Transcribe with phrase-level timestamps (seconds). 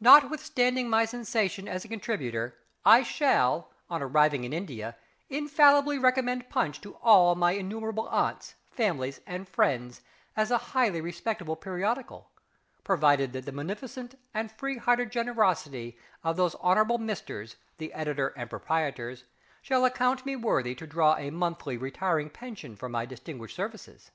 [0.00, 4.96] Notwithstanding my cessation as a contributor, I shall, on arriving in India,
[5.30, 10.00] infallibly recommend Punch to all my innumerable aunts, families, and friends,
[10.36, 12.32] as a highly respectable periodical
[12.82, 18.50] provided that the munificent and free hearted generosity of those Hon'ble Misters, the Editor and
[18.50, 19.26] Proprietors,
[19.62, 24.10] shall account me worthy to draw a monthly retiring pension for my distinguished services.